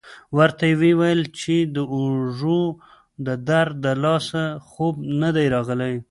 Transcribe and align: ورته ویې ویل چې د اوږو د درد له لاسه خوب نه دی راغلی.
ورته 0.37 0.65
ویې 0.79 0.93
ویل 0.99 1.21
چې 1.39 1.55
د 1.75 1.77
اوږو 1.93 2.61
د 3.25 3.27
درد 3.49 3.75
له 3.85 3.93
لاسه 4.03 4.41
خوب 4.69 4.95
نه 5.21 5.29
دی 5.35 5.45
راغلی. 5.55 5.93